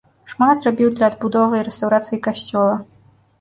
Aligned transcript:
Шмат 0.31 0.55
зрабіў 0.61 0.89
для 0.99 1.09
адбудовы 1.13 1.59
і 1.59 1.67
рэстаўрацыі 1.67 2.21
касцёла. 2.29 2.73